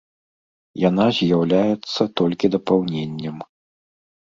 Яна 0.83 1.05
з'яўляецца 1.17 2.01
толькі 2.23 2.51
дапаўненнем. 2.59 3.37